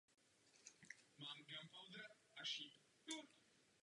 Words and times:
Byl 1.17 1.25
především 2.33 2.71
básníkem. 2.71 3.25